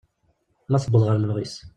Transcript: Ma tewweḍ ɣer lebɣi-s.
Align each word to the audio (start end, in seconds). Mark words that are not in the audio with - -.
Ma 0.69 0.77
tewweḍ 0.83 1.03
ɣer 1.05 1.15
lebɣi-s. 1.17 1.55